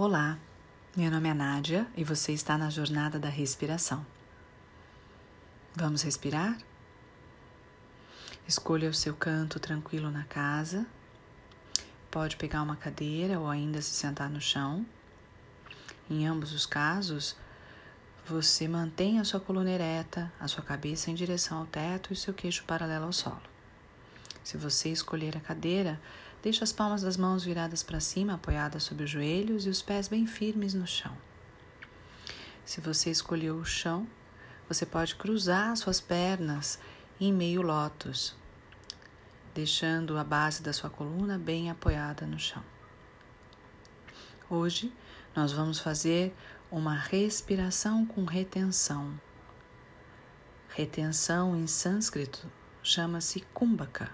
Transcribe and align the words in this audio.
Olá, 0.00 0.38
meu 0.96 1.10
nome 1.10 1.28
é 1.28 1.34
Nádia 1.34 1.84
e 1.96 2.04
você 2.04 2.30
está 2.30 2.56
na 2.56 2.70
jornada 2.70 3.18
da 3.18 3.28
respiração. 3.28 4.06
Vamos 5.74 6.02
respirar? 6.02 6.56
Escolha 8.46 8.88
o 8.88 8.94
seu 8.94 9.12
canto 9.12 9.58
tranquilo 9.58 10.08
na 10.08 10.22
casa. 10.22 10.86
Pode 12.12 12.36
pegar 12.36 12.62
uma 12.62 12.76
cadeira 12.76 13.40
ou 13.40 13.48
ainda 13.48 13.82
se 13.82 13.90
sentar 13.90 14.30
no 14.30 14.40
chão. 14.40 14.86
Em 16.08 16.28
ambos 16.28 16.52
os 16.52 16.64
casos, 16.64 17.34
você 18.24 18.68
mantém 18.68 19.18
a 19.18 19.24
sua 19.24 19.40
coluna 19.40 19.72
ereta, 19.72 20.32
a 20.38 20.46
sua 20.46 20.62
cabeça 20.62 21.10
em 21.10 21.14
direção 21.16 21.58
ao 21.58 21.66
teto 21.66 22.12
e 22.12 22.16
seu 22.16 22.32
queixo 22.32 22.62
paralelo 22.62 23.06
ao 23.06 23.12
solo. 23.12 23.42
Se 24.44 24.56
você 24.56 24.90
escolher 24.90 25.36
a 25.36 25.40
cadeira, 25.40 26.00
Deixe 26.42 26.62
as 26.62 26.72
palmas 26.72 27.02
das 27.02 27.16
mãos 27.16 27.44
viradas 27.44 27.82
para 27.82 27.98
cima, 27.98 28.34
apoiadas 28.34 28.84
sobre 28.84 29.04
os 29.04 29.10
joelhos 29.10 29.66
e 29.66 29.68
os 29.68 29.82
pés 29.82 30.06
bem 30.06 30.26
firmes 30.26 30.72
no 30.72 30.86
chão. 30.86 31.16
Se 32.64 32.80
você 32.80 33.10
escolheu 33.10 33.56
o 33.56 33.64
chão, 33.64 34.06
você 34.68 34.86
pode 34.86 35.16
cruzar 35.16 35.76
suas 35.76 36.00
pernas 36.00 36.78
em 37.20 37.32
meio 37.32 37.62
lótus, 37.62 38.36
deixando 39.54 40.16
a 40.16 40.22
base 40.22 40.62
da 40.62 40.72
sua 40.72 40.90
coluna 40.90 41.38
bem 41.38 41.70
apoiada 41.70 42.26
no 42.26 42.38
chão. 42.38 42.62
Hoje 44.48 44.92
nós 45.34 45.52
vamos 45.52 45.78
fazer 45.78 46.34
uma 46.70 46.94
respiração 46.94 48.06
com 48.06 48.24
retenção. 48.24 49.18
Retenção 50.68 51.56
em 51.56 51.66
sânscrito 51.66 52.46
chama-se 52.82 53.40
kumbhaka. 53.52 54.10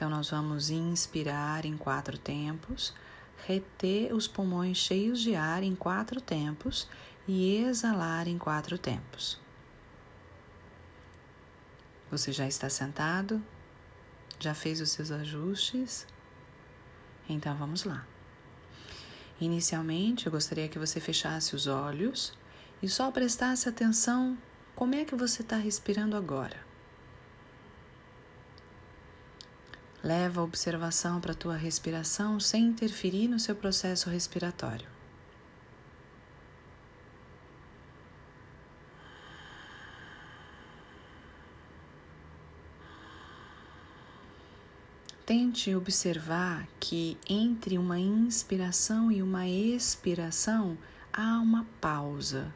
Então, 0.00 0.08
nós 0.08 0.30
vamos 0.30 0.70
inspirar 0.70 1.66
em 1.66 1.76
quatro 1.76 2.16
tempos, 2.16 2.94
reter 3.46 4.14
os 4.14 4.26
pulmões 4.26 4.78
cheios 4.78 5.20
de 5.20 5.34
ar 5.34 5.62
em 5.62 5.74
quatro 5.74 6.22
tempos 6.22 6.88
e 7.28 7.58
exalar 7.58 8.26
em 8.26 8.38
quatro 8.38 8.78
tempos. 8.78 9.38
Você 12.10 12.32
já 12.32 12.48
está 12.48 12.70
sentado? 12.70 13.44
Já 14.38 14.54
fez 14.54 14.80
os 14.80 14.90
seus 14.90 15.10
ajustes? 15.10 16.06
Então 17.28 17.54
vamos 17.54 17.84
lá. 17.84 18.06
Inicialmente, 19.38 20.24
eu 20.24 20.32
gostaria 20.32 20.66
que 20.66 20.78
você 20.78 20.98
fechasse 20.98 21.54
os 21.54 21.66
olhos 21.66 22.32
e 22.82 22.88
só 22.88 23.10
prestasse 23.10 23.68
atenção 23.68 24.38
como 24.74 24.94
é 24.94 25.04
que 25.04 25.14
você 25.14 25.42
está 25.42 25.58
respirando 25.58 26.16
agora. 26.16 26.69
Leva 30.02 30.40
a 30.40 30.44
observação 30.44 31.20
para 31.20 31.32
a 31.32 31.34
tua 31.34 31.56
respiração 31.56 32.40
sem 32.40 32.64
interferir 32.64 33.28
no 33.28 33.38
seu 33.38 33.54
processo 33.54 34.08
respiratório. 34.08 34.88
Tente 45.30 45.72
observar 45.76 46.66
que 46.80 47.16
entre 47.28 47.78
uma 47.78 48.00
inspiração 48.00 49.12
e 49.12 49.22
uma 49.22 49.46
expiração 49.46 50.76
há 51.12 51.38
uma 51.38 51.64
pausa. 51.80 52.52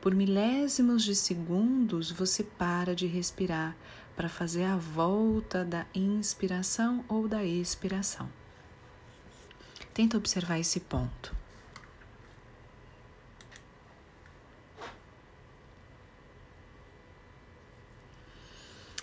Por 0.00 0.14
milésimos 0.14 1.02
de 1.02 1.14
segundos 1.14 2.10
você 2.10 2.42
para 2.42 2.94
de 2.94 3.06
respirar 3.06 3.76
para 4.16 4.28
fazer 4.28 4.64
a 4.64 4.76
volta 4.76 5.64
da 5.64 5.86
inspiração 5.94 7.04
ou 7.08 7.26
da 7.26 7.44
expiração. 7.44 8.28
Tenta 9.92 10.16
observar 10.16 10.58
esse 10.58 10.80
ponto. 10.80 11.34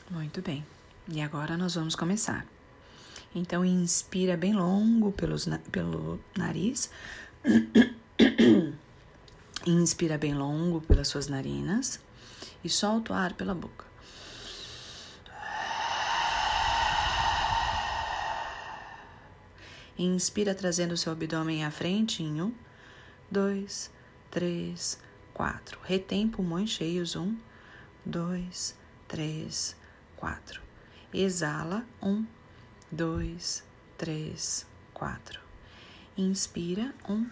Muito 0.09 0.41
bem. 0.41 0.65
E 1.07 1.21
agora 1.21 1.57
nós 1.57 1.75
vamos 1.75 1.95
começar. 1.95 2.45
Então, 3.33 3.63
inspira 3.63 4.35
bem 4.35 4.53
longo 4.53 5.11
pelos, 5.13 5.47
pelo 5.71 6.19
nariz. 6.37 6.91
inspira 9.65 10.17
bem 10.17 10.35
longo 10.35 10.81
pelas 10.81 11.07
suas 11.07 11.27
narinas 11.27 11.99
e 12.63 12.69
solta 12.69 13.13
o 13.13 13.15
ar 13.15 13.33
pela 13.33 13.55
boca. 13.55 13.90
Inspira 19.97 20.55
trazendo 20.55 20.93
o 20.93 20.97
seu 20.97 21.11
abdômen 21.11 21.63
à 21.63 21.71
frente 21.71 22.23
em 22.23 22.41
um, 22.41 22.53
dois, 23.29 23.91
três, 24.29 24.99
quatro. 25.33 25.79
Retém 25.83 26.27
pulmões 26.27 26.69
cheios. 26.69 27.15
Um, 27.15 27.37
dois, 28.05 28.77
três, 29.07 29.75
quatro. 30.15 30.61
Exala. 31.13 31.85
Um, 32.01 32.25
dois, 32.91 33.63
três, 33.97 34.65
quatro. 34.93 35.39
Inspira. 36.17 36.93
Um, 37.07 37.29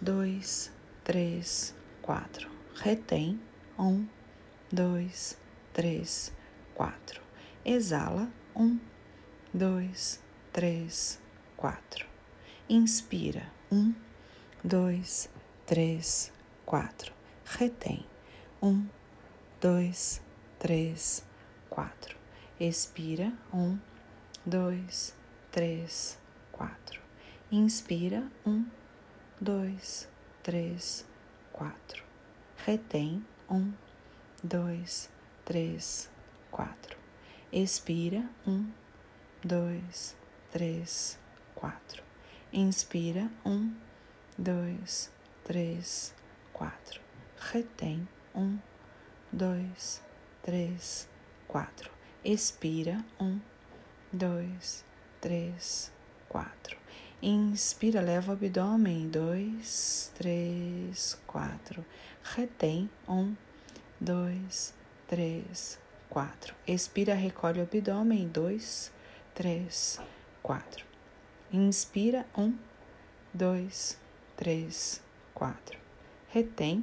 dois, 0.00 0.72
três, 1.04 1.74
quatro. 2.00 2.50
Retém. 2.74 3.40
Um, 3.78 4.06
dois, 4.72 5.38
três, 5.72 6.32
quatro. 6.74 7.20
Exala. 7.64 8.30
Um, 8.56 8.78
dois, 9.52 10.20
três, 10.52 11.20
quatro. 11.62 12.04
Inspira, 12.68 13.46
um, 13.70 13.94
dois, 14.64 15.30
três, 15.64 16.32
quatro. 16.66 17.12
Retém, 17.44 18.04
um, 18.60 18.84
dois, 19.60 20.20
três, 20.58 21.24
quatro. 21.70 22.16
Expira, 22.58 23.32
um, 23.54 23.78
dois, 24.44 25.14
três, 25.52 26.18
quatro. 26.50 27.00
Inspira, 27.52 28.28
um, 28.44 28.66
dois, 29.40 30.08
três, 30.42 31.06
quatro. 31.52 32.02
Retém, 32.56 33.24
um, 33.48 33.72
dois, 34.42 35.08
três, 35.44 36.10
quatro. 36.50 36.98
Expira, 37.52 38.28
um, 38.44 38.68
dois, 39.44 40.16
três, 40.50 41.21
quatro. 41.62 42.02
Inspira, 42.52 43.30
um, 43.46 43.72
dois, 44.36 45.12
três, 45.44 46.12
quatro. 46.52 47.00
Retém, 47.38 48.08
um, 48.34 48.58
dois, 49.30 50.02
três, 50.42 51.08
quatro. 51.46 51.88
Expira, 52.24 53.04
um, 53.20 53.38
dois, 54.12 54.84
três, 55.20 55.92
quatro. 56.28 56.76
Inspira, 57.22 58.00
leva 58.00 58.32
o 58.32 58.34
abdômen, 58.34 59.08
dois, 59.08 60.10
três, 60.16 61.16
quatro. 61.28 61.86
Retém, 62.24 62.90
um, 63.08 63.36
dois, 64.00 64.74
três, 65.06 65.78
quatro. 66.10 66.56
Expira, 66.66 67.14
recolhe 67.14 67.60
o 67.60 67.62
abdômen, 67.62 68.26
dois, 68.26 68.92
três, 69.32 70.00
quatro. 70.42 70.91
Inspira, 71.54 72.24
um, 72.34 72.56
dois, 73.34 73.98
três, 74.38 75.02
quatro. 75.34 75.78
Retém, 76.30 76.82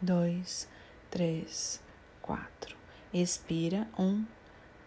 dois, 0.00 0.68
três, 1.10 1.82
quatro. 2.20 2.76
Expira, 3.12 3.88
um, 3.98 4.24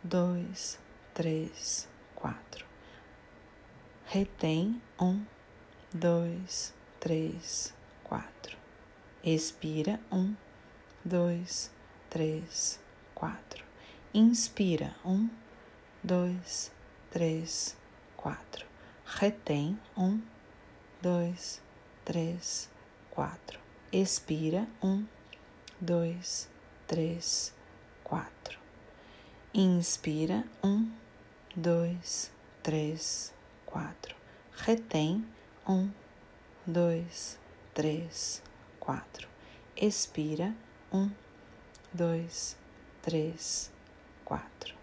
dois, 0.02 0.80
três, 1.14 1.90
quatro. 2.16 2.66
Retém, 4.06 4.82
um, 4.98 5.26
dois, 5.94 6.74
três, 6.98 7.74
quatro. 8.02 8.58
Expira, 9.22 10.00
um, 10.10 10.34
dois, 11.04 11.70
três, 12.10 12.80
quatro. 13.14 13.66
Inspira, 14.14 14.96
um, 15.04 15.30
dois, 16.02 16.72
três, 17.12 17.76
quatro 18.16 18.75
retém 19.06 19.80
um, 19.96 20.20
dois, 21.02 21.62
três, 22.04 22.70
quatro. 23.12 23.60
Expira 23.92 24.68
um, 24.84 25.06
dois, 25.80 26.50
três, 26.88 27.54
quatro. 28.04 28.60
Inspira 29.54 30.44
um, 30.64 30.92
dois, 31.56 32.32
três, 32.64 33.34
quatro. 33.66 34.16
Retém 34.58 35.26
um, 35.68 35.90
dois, 36.66 37.40
três, 37.74 38.42
quatro. 38.80 39.30
Expira 39.78 40.54
um, 40.92 41.12
dois, 41.94 42.58
três, 43.02 43.72
quatro. 44.26 44.76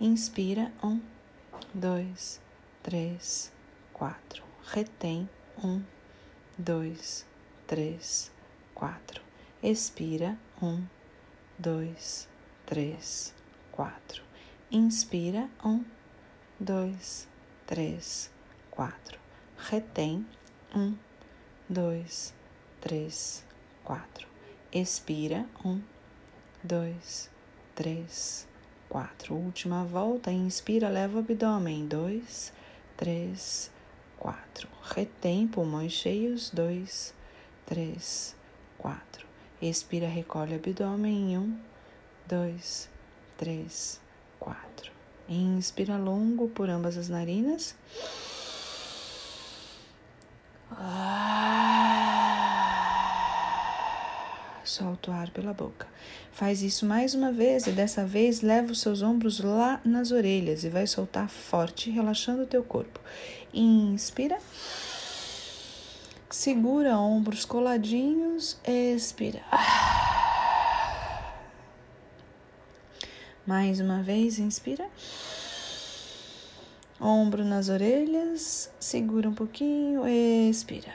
Inspira 0.00 0.72
um, 0.82 1.00
dois, 1.72 2.40
três, 2.82 3.46
quatro. 3.46 3.57
Retém 4.70 5.28
Um, 5.64 5.82
dois, 6.56 7.26
três, 7.66 8.30
quatro. 8.74 9.22
Expira. 9.62 10.38
Um, 10.62 10.84
dois, 11.58 12.28
três, 12.66 13.34
quatro. 13.72 14.22
Inspira. 14.70 15.48
Um, 15.64 15.84
dois, 16.60 17.26
três, 17.66 18.30
quatro. 18.70 19.18
Retém. 19.56 20.24
Um, 20.72 20.94
dois, 21.68 22.34
três, 22.80 23.44
quatro. 23.82 24.28
Expira. 24.70 25.44
Um, 25.64 25.80
dois, 26.62 27.30
três, 27.74 28.46
quatro. 28.88 29.34
Última 29.34 29.82
volta. 29.82 30.30
Inspira, 30.30 30.88
leva 30.88 31.16
o 31.16 31.20
abdômen. 31.20 31.88
Dois, 31.88 32.52
três, 32.96 33.72
quatro. 34.18 34.68
Retém 34.82 35.46
pulmões 35.46 35.92
cheios. 35.92 36.50
Dois, 36.50 37.14
três, 37.66 38.34
quatro. 38.76 39.26
Expira, 39.60 40.06
recolhe 40.06 40.54
abdômen. 40.54 41.38
Um, 41.38 41.58
dois, 42.26 42.88
três, 43.36 44.00
quatro. 44.38 44.92
Inspira 45.28 45.96
longo 45.96 46.48
por 46.48 46.70
ambas 46.70 46.96
as 46.96 47.08
narinas. 47.08 47.74
Solta 54.68 55.10
o 55.10 55.14
ar 55.14 55.30
pela 55.30 55.54
boca. 55.54 55.86
Faz 56.30 56.60
isso 56.60 56.84
mais 56.84 57.14
uma 57.14 57.32
vez 57.32 57.66
e 57.66 57.70
dessa 57.72 58.04
vez 58.04 58.42
leva 58.42 58.70
os 58.70 58.82
seus 58.82 59.00
ombros 59.00 59.40
lá 59.40 59.80
nas 59.82 60.10
orelhas 60.10 60.62
e 60.62 60.68
vai 60.68 60.86
soltar 60.86 61.26
forte, 61.30 61.90
relaxando 61.90 62.42
o 62.42 62.46
teu 62.46 62.62
corpo. 62.62 63.00
Inspira. 63.52 64.38
Segura 66.28 66.98
ombros 66.98 67.46
coladinhos, 67.46 68.58
expira. 68.62 69.40
Mais 73.46 73.80
uma 73.80 74.02
vez, 74.02 74.38
inspira. 74.38 74.86
Ombro 77.00 77.42
nas 77.42 77.70
orelhas, 77.70 78.70
segura 78.78 79.30
um 79.30 79.34
pouquinho, 79.34 80.06
expira. 80.06 80.92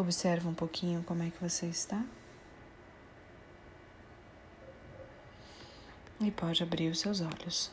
Observa 0.00 0.48
um 0.48 0.54
pouquinho 0.54 1.02
como 1.02 1.22
é 1.22 1.28
que 1.28 1.38
você 1.38 1.66
está. 1.66 2.02
E 6.18 6.30
pode 6.30 6.62
abrir 6.62 6.88
os 6.88 7.00
seus 7.00 7.20
olhos. 7.20 7.70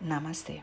Namastê. 0.00 0.62